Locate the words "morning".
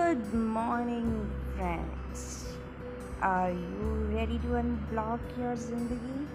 0.32-1.30